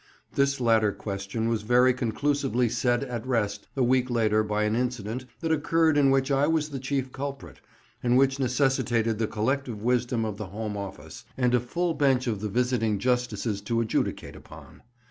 [0.33, 5.25] This latter question was very conclusively set at rest a week later by an incident
[5.41, 7.59] that occurred in which I was the chief culprit,
[8.01, 12.41] and which necessitated the collective wisdom of the Home Office and a full bench of
[12.41, 14.81] the Visiting Justices to adjudicate upon.